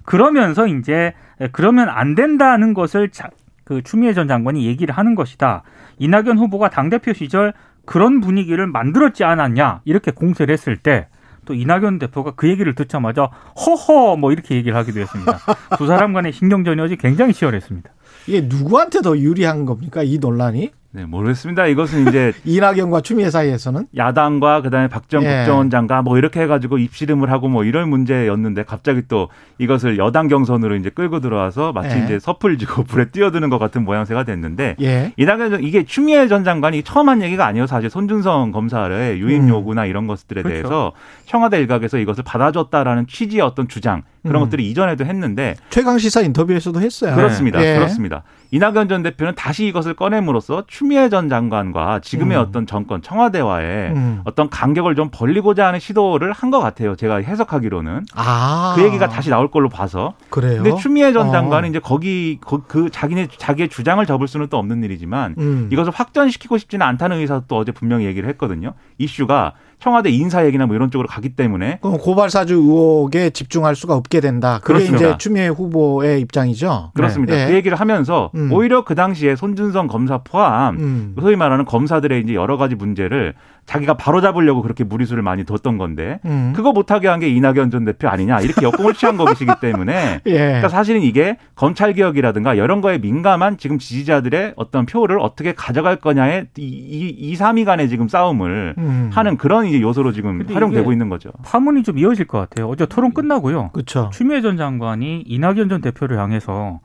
그러면서 0.04 0.68
이제 0.68 1.14
그러면 1.52 1.90
안 1.90 2.16
된다는 2.16 2.74
것을 2.74 3.10
자, 3.10 3.30
그 3.64 3.82
추미애 3.82 4.14
전 4.14 4.28
장관이 4.28 4.66
얘기를 4.66 4.96
하는 4.96 5.16
것이다. 5.16 5.64
이낙연 5.98 6.38
후보가 6.38 6.70
당대표 6.70 7.14
시절 7.14 7.54
그런 7.86 8.20
분위기를 8.20 8.68
만들었지 8.68 9.24
않았냐 9.24 9.82
이렇게 9.86 10.12
공세를 10.12 10.54
했을 10.54 10.78
때 10.78 11.08
또 11.46 11.54
이낙연 11.54 12.00
대표가 12.00 12.32
그 12.36 12.48
얘기를 12.50 12.76
듣자마자 12.76 13.30
허허 13.58 14.16
뭐 14.16 14.32
이렇게 14.32 14.56
얘기를 14.56 14.78
하기도 14.78 15.00
했습니다. 15.00 15.40
두 15.78 15.88
사람 15.88 16.14
간의 16.14 16.34
신경전이 16.34 16.98
굉장히 16.98 17.34
치열했습니다. 17.34 17.90
이게 18.28 18.42
누구한테 18.42 19.02
더 19.02 19.18
유리한 19.18 19.66
겁니까 19.66 20.04
이 20.04 20.20
논란이? 20.20 20.72
네, 20.94 21.06
모르겠습니다. 21.06 21.68
이것은 21.68 22.10
이제 22.10 22.34
이낙연과 22.44 23.00
추미애 23.00 23.30
사이에서는 23.30 23.88
야당과 23.96 24.62
그다음에 24.62 24.90
박정 24.90 25.24
예. 25.24 25.38
국정원장과 25.38 26.02
뭐 26.02 26.18
이렇게 26.18 26.42
해가지고 26.42 26.80
입씨름을 26.80 27.32
하고 27.32 27.48
뭐 27.48 27.64
이런 27.64 27.90
문제였는데 27.90 28.64
갑자기 28.64 29.04
또 29.08 29.30
이것을 29.58 29.98
여당 29.98 30.28
경선으로 30.28 30.76
이제 30.76 30.90
끌고 30.90 31.22
들어와서 31.22 31.72
마치 31.72 31.98
예. 31.98 32.04
이제 32.04 32.20
섣을 32.20 32.58
지고 32.58 32.84
불에 32.86 33.06
뛰어드는 33.06 33.50
것 33.50 33.58
같은 33.58 33.86
모양새가 33.86 34.26
됐는데 34.26 34.76
예. 34.82 35.14
이낙연 35.16 35.64
이게 35.64 35.86
추미애 35.86 36.28
전 36.28 36.44
장관이 36.44 36.84
처음 36.84 37.08
한 37.08 37.22
얘기가 37.22 37.46
아니어서 37.46 37.76
사실 37.76 37.90
손준성 37.90 38.52
검사의 38.52 39.20
유임 39.20 39.44
음. 39.44 39.50
요구나 39.50 39.84
음. 39.84 39.88
이런 39.88 40.08
것들에 40.08 40.42
그렇죠. 40.42 40.50
대해서 40.50 40.92
청와대 41.26 41.58
일각에서 41.60 42.00
이것을 42.00 42.26
받아줬다라는 42.26 43.08
취지의 43.08 43.42
어떤 43.42 43.70
주장 43.70 44.04
그런 44.24 44.42
음. 44.42 44.46
것들이 44.46 44.70
이전에도 44.70 45.06
했는데 45.06 45.56
최강 45.70 45.98
시사 45.98 46.22
인터뷰에서도 46.22 46.80
했어요. 46.80 47.16
그렇습니다. 47.16 47.64
예. 47.64 47.76
그렇습니다. 47.76 48.24
이낙연 48.54 48.90
전 48.90 49.02
대표는 49.02 49.34
다시 49.36 49.66
이것을 49.68 49.94
꺼냄으로써 49.94 50.66
추미애 50.68 51.08
전 51.10 51.30
장관과 51.30 52.00
지금의 52.02 52.38
음. 52.38 52.42
어떤 52.42 52.68
정권 52.68 53.02
청와대와의 53.02 53.92
음. 53.94 54.22
어떤 54.26 54.50
간격을 54.50 54.96
좀 54.96 55.10
벌리고자 55.10 55.68
하는 55.68 55.80
시도를 55.80 56.34
한 56.34 56.52
것 56.52 56.60
같아요. 56.60 56.98
제가 56.98 57.16
해석하기로는 57.22 58.06
아. 58.14 58.74
그 58.76 58.84
얘기가 58.84 59.08
다시 59.08 59.30
나올 59.30 59.50
걸로 59.50 59.70
봐서. 59.70 60.16
그래요. 60.30 60.62
근데 60.62 60.78
추미애 60.78 61.14
전 61.14 61.30
어. 61.30 61.32
장관은 61.32 61.70
이제 61.70 61.80
거기 61.80 62.40
그, 62.42 62.62
그 62.68 62.90
자기네 62.90 63.30
자기의 63.38 63.70
주장을 63.70 64.06
접을 64.06 64.28
수는 64.28 64.48
또 64.50 64.58
없는 64.58 64.84
일이지만 64.84 65.36
음. 65.38 65.70
이것을 65.72 65.94
확전시키고 65.96 66.58
싶지는 66.58 66.86
않다는 66.86 67.20
의사도 67.20 67.46
또 67.48 67.56
어제 67.56 67.72
분명히 67.72 68.04
얘기를 68.06 68.28
했거든요. 68.32 68.74
이슈가 68.98 69.54
청와대 69.82 70.12
인사 70.12 70.46
얘기나 70.46 70.68
뭐 70.68 70.76
이런 70.76 70.92
쪽으로 70.92 71.08
가기 71.08 71.30
때문에 71.30 71.80
그럼 71.82 71.98
고발 71.98 72.30
사주 72.30 72.54
의혹에 72.56 73.32
집중할 73.32 73.76
수가 73.76 73.96
없게 73.96 74.22
된다. 74.22 74.60
그게 74.62 74.74
그렇습니다. 74.74 75.08
이제 75.08 75.18
추미애 75.18 75.48
후보의 75.48 76.22
입장이죠. 76.22 76.92
그렇습니다. 76.94 77.36
네. 77.36 77.48
그 77.48 77.54
얘기를 77.56 77.80
하면서 77.80 78.30
음. 78.36 78.52
오히려 78.52 78.84
그 78.84 78.94
당시에 78.94 79.36
손준성 79.36 79.88
검사 79.88 80.20
포함 80.20 80.78
음. 80.78 81.16
소위 81.20 81.36
말하는 81.36 81.66
검사들의 81.66 82.22
이제 82.22 82.36
여러 82.36 82.58
가지 82.58 82.76
문제를 82.76 83.34
자기가 83.66 83.94
바로 83.94 84.20
잡으려고 84.20 84.62
그렇게 84.62 84.84
무리수를 84.84 85.24
많이 85.24 85.46
뒀던 85.46 85.78
건데 85.78 86.20
음. 86.26 86.52
그거 86.56 86.74
못하게 86.74 87.08
한 87.08 87.22
게 87.22 87.30
이낙연 87.30 87.70
전 87.70 87.86
대표 87.86 88.08
아니냐 88.10 88.42
이렇게 88.42 88.66
역공을 88.66 88.96
취한 88.96 89.16
것이기 89.16 89.52
때문에 89.62 90.22
예. 90.26 90.38
그러니까 90.38 90.70
사실은 90.70 91.02
이게 91.04 91.38
검찰 91.56 91.94
개혁이라든가 91.94 92.56
이런 92.56 92.82
거에 92.82 92.98
민감한 92.98 93.58
지금 93.58 93.78
지지자들의 93.78 94.54
어떤 94.56 94.86
표를 94.88 95.20
어떻게 95.20 95.54
가져갈 95.54 95.98
거냐의 95.98 96.48
이, 96.58 96.64
이, 96.64 97.10
이 97.10 97.36
3위 97.36 97.64
간의 97.64 97.90
지금 97.90 98.08
싸움을 98.08 98.74
음. 98.78 99.12
하는 99.14 99.38
그런 99.38 99.66
이제 99.68 99.80
요소로 99.80 100.14
지금 100.14 100.44
활용되고 100.52 100.92
있는 100.92 101.10
거죠. 101.10 101.30
파문이 101.44 101.84
좀 101.84 102.00
이어질 102.00 102.26
것 102.26 102.40
같아요. 102.40 102.68
어제 102.68 102.88
토론 102.88 103.14
끝나고요. 103.14 103.70
그렇죠. 103.74 104.10
추미애 104.12 104.42
전 104.42 104.58
장관이 104.58 105.24
이낙연 105.28 105.70
전 105.70 105.82
대표를 105.82 106.18
향해서 106.18 106.80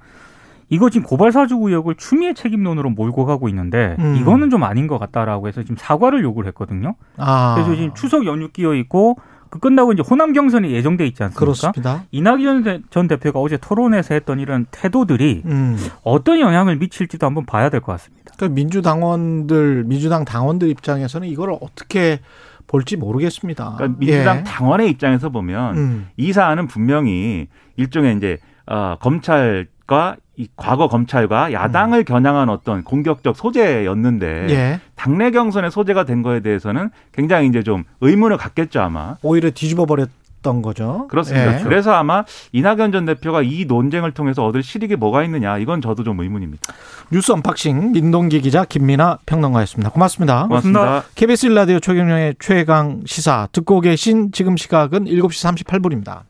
이거 0.69 0.91
지금 0.91 1.07
고발 1.07 1.31
사주 1.33 1.57
의혹을 1.57 1.95
추미애 1.97 2.35
책임론으로 2.35 2.91
몰고 2.91 3.25
가고 3.25 3.49
있는데 3.49 3.97
음. 3.99 4.17
이거는 4.17 4.51
좀 4.51 4.65
아닌 4.65 4.87
것 4.87 4.99
같다라고 4.99 5.49
해서 5.49 5.63
지금 5.63 5.77
사과를 5.79 6.23
요구를 6.25 6.49
했거든요. 6.49 6.97
아. 7.17 7.55
그래서 7.55 7.75
지금 7.77 7.95
추석 7.95 8.27
연휴 8.27 8.49
끼어 8.51 8.75
있고 8.75 9.17
그 9.49 9.61
끝나고 9.61 9.93
이제 9.93 10.03
호남 10.03 10.33
경선이 10.33 10.73
예정돼 10.73 11.07
있지 11.07 11.23
않습니까? 11.23 11.39
그렇습니다. 11.39 12.05
이낙연 12.11 12.83
전 12.91 13.07
대표가 13.07 13.39
어제 13.39 13.57
토론에서 13.57 14.15
했던 14.15 14.41
이런 14.41 14.67
태도들이 14.73 15.43
음. 15.47 15.77
어떤 16.03 16.41
영향을 16.41 16.77
미칠지도 16.77 17.25
한번 17.25 17.47
봐야 17.47 17.71
될 17.71 17.81
것 17.81 17.93
같습니다. 17.93 18.33
그 18.37 18.47
민주당원들 18.47 19.85
민주당 19.85 20.25
당원들 20.25 20.69
입장에서는 20.69 21.29
이걸 21.29 21.51
어떻게 21.61 22.21
볼지 22.67 22.97
모르겠습니다. 22.97 23.75
그러니까 23.77 23.99
민주당 24.01 24.39
예. 24.39 24.43
당원의 24.43 24.91
입장에서 24.91 25.29
보면 25.29 25.77
음. 25.77 26.09
이 26.17 26.33
사안은 26.33 26.67
분명히 26.67 27.47
일종의 27.77 28.17
이제 28.17 28.39
어, 28.67 28.97
검찰과 29.01 30.17
이 30.37 30.49
과거 30.57 30.89
검찰과 30.89 31.53
야당을 31.53 32.01
음. 32.01 32.05
겨냥한 32.05 32.51
어떤 32.51 32.85
공격적 32.85 33.37
소재였는데 33.37 34.47
예. 34.51 34.81
당내 34.95 35.31
경선의 35.31 35.71
소재가 35.71 36.05
된 36.05 36.23
거에 36.23 36.41
대해서는 36.41 36.91
굉장히 37.13 37.49
이제 37.49 37.63
좀 37.63 37.85
의문을 38.01 38.37
갖겠죠 38.37 38.81
아마. 38.81 39.17
오히려 39.23 39.51
뒤집어 39.51 39.87
버렸던 39.87 40.61
거죠. 40.61 41.07
그렇습니다. 41.09 41.61
예. 41.61 41.65
그래서 41.65 41.93
아마 41.93 42.25
이낙연 42.53 42.93
전 42.93 43.07
대표가 43.07 43.41
이 43.43 43.65
논쟁을 43.65 44.13
통해서 44.13 44.45
얻을 44.45 44.63
실익이 44.63 44.97
뭐가 44.97 45.25
있느냐 45.25 45.57
이건 45.57 45.81
저도 45.81 46.05
좀 46.05 46.21
의문입니다. 46.21 46.75
뉴스 47.11 47.33
unboxing 47.33 47.93
민동기 47.93 48.43
기자 48.43 48.65
김민하 48.65 49.19
평론가였습니다. 49.25 49.91
고맙습니다. 49.91 50.49
고맙습니다. 50.49 51.05
KBS 51.15 51.47
일라디오 51.47 51.81
최경영의 51.81 52.35
최강 52.39 53.01
시사 53.07 53.49
듣고 53.53 53.81
계신 53.81 54.33
지금 54.33 54.59
시각은 54.59 55.07
7시 55.07 55.65
38분입니다. 55.65 56.21